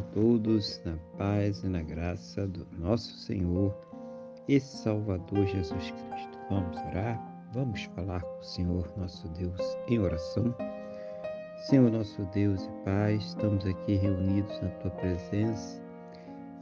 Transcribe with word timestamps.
todos 0.00 0.80
na 0.84 0.96
paz 1.16 1.62
e 1.62 1.68
na 1.68 1.82
graça 1.82 2.46
do 2.46 2.66
nosso 2.78 3.12
Senhor 3.18 3.74
e 4.48 4.58
Salvador 4.60 5.46
Jesus 5.46 5.90
Cristo. 5.90 6.38
Vamos 6.50 6.76
orar? 6.76 7.20
Vamos 7.52 7.84
falar 7.94 8.22
com 8.22 8.38
o 8.40 8.44
Senhor 8.44 8.92
nosso 8.96 9.28
Deus 9.28 9.60
em 9.88 9.98
oração. 9.98 10.54
Senhor 11.66 11.90
nosso 11.90 12.24
Deus 12.26 12.64
e 12.64 12.84
Pai, 12.84 13.14
estamos 13.14 13.66
aqui 13.66 13.96
reunidos 13.96 14.60
na 14.60 14.68
tua 14.68 14.90
presença. 14.92 15.82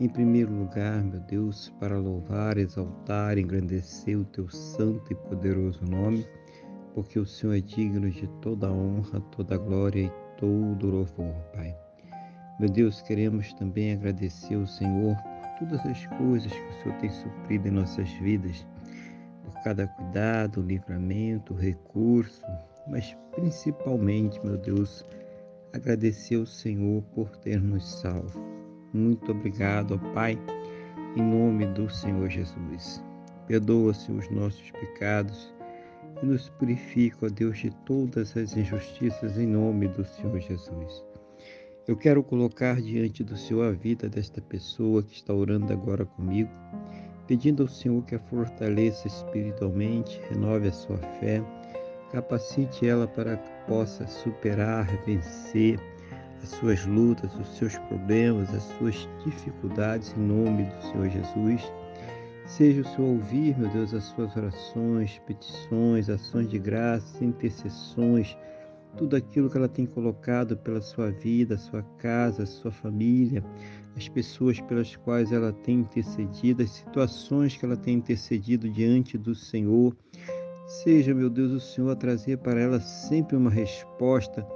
Em 0.01 0.09
primeiro 0.09 0.53
lugar, 0.53 1.03
meu 1.03 1.21
Deus, 1.21 1.73
para 1.81 1.99
louvar, 1.99 2.59
exaltar, 2.59 3.39
engrandecer 3.39 4.19
o 4.19 4.25
teu 4.25 4.49
santo 4.49 5.13
e 5.13 5.15
poderoso 5.15 5.85
nome, 5.85 6.27
porque 6.95 7.19
o 7.19 7.27
Senhor 7.27 7.55
é 7.55 7.61
digno 7.61 8.11
de 8.11 8.27
toda 8.41 8.73
honra, 8.73 9.21
toda 9.37 9.57
glória 9.57 10.07
e 10.07 10.39
todo 10.39 10.91
louvor, 10.91 11.35
Pai. 11.53 11.86
Meu 12.59 12.71
Deus, 12.71 13.03
queremos 13.03 13.53
também 13.53 13.93
agradecer 13.93 14.55
ao 14.55 14.67
Senhor 14.67 15.15
por 15.15 15.59
todas 15.59 15.85
as 15.85 16.07
coisas 16.07 16.51
que 16.51 16.59
o 16.59 16.83
Senhor 16.83 16.99
tem 16.99 17.11
suprido 17.11 17.69
em 17.69 17.73
nossas 17.73 18.09
vidas, 18.13 18.67
por 19.45 19.63
cada 19.63 19.87
cuidado, 19.87 20.63
livramento, 20.63 21.53
recurso, 21.53 22.43
mas 22.89 23.15
principalmente, 23.35 24.41
meu 24.43 24.57
Deus, 24.57 25.05
agradecer 25.75 26.37
ao 26.37 26.47
Senhor 26.47 27.03
por 27.15 27.29
ter 27.37 27.61
nos 27.61 28.01
salvo. 28.01 28.43
Muito 28.95 29.33
obrigado, 29.33 30.01
ó 30.03 30.15
Pai, 30.15 30.39
em 31.15 31.23
nome 31.23 31.67
do 31.67 31.91
Senhor 31.91 32.31
Jesus. 32.31 33.05
Perdoa-se 33.47 34.11
os 34.11 34.31
nossos 34.31 34.71
pecados 34.71 35.55
e 36.23 36.27
nos 36.27 36.49
purifica, 36.49 37.27
ó 37.27 37.29
Deus, 37.29 37.59
de 37.59 37.71
todas 37.85 38.35
as 38.35 38.57
injustiças 38.57 39.37
em 39.37 39.47
nome 39.47 39.89
do 39.89 40.07
Senhor 40.07 40.41
Jesus. 40.41 41.05
Eu 41.87 41.97
quero 41.97 42.21
colocar 42.21 42.81
diante 42.83 43.23
do 43.23 43.37
Senhor 43.37 43.63
a 43.63 43.71
vida 43.71 44.09
desta 44.09 44.41
pessoa 44.41 45.05
que 45.05 45.15
está 45.15 45.33
orando 45.33 45.73
agora 45.73 46.05
comigo, 46.05 46.51
pedindo 47.29 47.63
ao 47.63 47.69
Senhor 47.69 48.05
que 48.05 48.17
a 48.17 48.19
fortaleça 48.19 49.07
espiritualmente, 49.07 50.21
renove 50.29 50.67
a 50.67 50.73
sua 50.73 50.97
fé, 51.21 51.41
capacite 52.11 52.89
ela 52.89 53.07
para 53.07 53.37
que 53.37 53.51
possa 53.69 54.05
superar, 54.09 54.85
vencer 55.07 55.79
as 56.43 56.49
suas 56.49 56.85
lutas, 56.87 57.33
os 57.37 57.57
seus 57.57 57.79
problemas, 57.79 58.53
as 58.53 58.65
suas 58.79 59.09
dificuldades 59.25 60.13
em 60.19 60.23
nome 60.23 60.65
do 60.65 60.83
Senhor 60.83 61.09
Jesus. 61.09 61.73
Seja 62.47 62.81
o 62.81 62.85
Senhor 62.85 63.11
ouvir, 63.11 63.57
meu 63.57 63.69
Deus, 63.69 63.95
as 63.95 64.03
suas 64.07 64.37
orações, 64.37 65.21
petições, 65.25 66.11
ações 66.11 66.49
de 66.51 66.59
graça, 66.59 67.25
intercessões, 67.25 68.37
tudo 68.97 69.15
aquilo 69.15 69.51
que 69.51 69.57
ela 69.57 69.69
tem 69.69 69.85
colocado 69.85 70.57
pela 70.57 70.81
sua 70.81 71.11
vida, 71.11 71.59
sua 71.59 71.83
casa, 71.99 72.47
sua 72.47 72.73
família, 72.73 73.45
as 73.97 74.09
pessoas 74.09 74.61
pelas 74.61 74.97
quais 74.97 75.33
ela 75.33 75.53
tem 75.53 75.81
intercedido, 75.81 76.63
as 76.63 76.71
situações 76.71 77.57
que 77.57 77.65
ela 77.65 77.77
tem 77.77 77.97
intercedido 77.97 78.69
diante 78.69 79.19
do 79.19 79.35
Senhor. 79.35 79.97
Seja, 80.67 81.15
meu 81.15 81.31
Deus, 81.31 81.53
o 81.53 81.61
Senhor 81.61 81.91
a 81.91 81.97
trazer 81.97 82.39
para 82.39 82.61
ela 82.61 82.81
sempre 82.81 83.37
uma 83.37 83.51
resposta, 83.51 84.47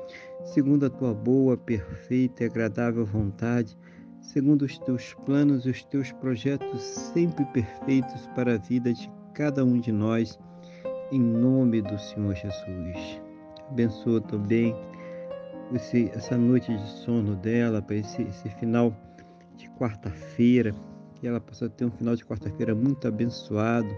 segundo 0.45 0.87
a 0.87 0.91
tua 0.91 1.15
boa, 1.15 1.57
perfeita 1.57 2.43
e 2.43 2.47
agradável 2.47 3.05
vontade, 3.05 3.79
segundo 4.21 4.63
os 4.63 4.79
teus 4.79 5.15
planos 5.27 5.67
e 5.67 5.71
os 5.71 5.85
teus 5.85 6.11
projetos 6.13 6.83
sempre 6.83 7.45
perfeitos 7.47 8.27
para 8.35 8.55
a 8.55 8.59
vida 8.59 8.93
de 8.93 9.11
cada 9.35 9.65
um 9.65 9.79
de 9.79 9.93
nós, 9.93 10.39
em 11.13 11.21
nome 11.21 11.81
do 11.81 11.99
Senhor 11.99 12.35
Jesus 12.35 13.30
abençoa 13.71 14.21
também 14.21 14.75
esse, 15.75 16.11
essa 16.15 16.37
noite 16.37 16.77
de 16.77 16.89
sono 16.89 17.37
dela, 17.37 17.81
para 17.81 17.97
esse, 17.97 18.23
esse 18.23 18.49
final 18.51 18.95
de 19.57 19.69
quarta-feira, 19.71 20.75
que 21.15 21.27
ela 21.27 21.41
possa 21.41 21.69
ter 21.69 21.85
um 21.85 21.91
final 21.91 22.17
de 22.17 22.25
quarta-feira 22.25 22.75
muito 22.75 23.07
abençoado, 23.07 23.89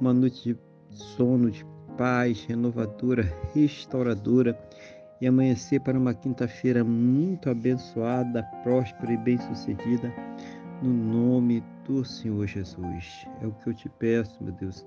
uma 0.00 0.12
noite 0.12 0.54
de 0.88 0.96
sono, 0.96 1.50
de 1.50 1.64
paz, 1.96 2.44
renovadora, 2.44 3.22
restauradora 3.54 4.58
e 5.20 5.26
amanhecer 5.26 5.80
para 5.80 5.98
uma 5.98 6.14
quinta-feira 6.14 6.84
muito 6.84 7.50
abençoada, 7.50 8.42
próspera 8.62 9.12
e 9.12 9.16
bem-sucedida, 9.18 10.12
no 10.82 10.90
nome 10.90 11.62
do 11.84 12.04
Senhor 12.04 12.46
Jesus. 12.46 13.26
É 13.42 13.46
o 13.46 13.52
que 13.52 13.68
eu 13.68 13.74
te 13.74 13.88
peço, 13.88 14.42
meu 14.42 14.52
Deus 14.52 14.86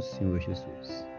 Senhor 0.00 0.38
Jesus. 0.40 1.13